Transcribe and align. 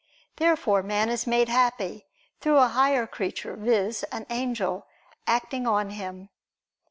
Therefore 0.37 0.81
man 0.81 1.09
is 1.09 1.27
made 1.27 1.47
happy, 1.47 2.07
through 2.39 2.57
a 2.57 2.69
higher 2.69 3.05
creature, 3.05 3.55
viz. 3.55 4.01
an 4.05 4.25
angel, 4.31 4.87
acting 5.27 5.67
on 5.67 5.91
him. 5.91 6.29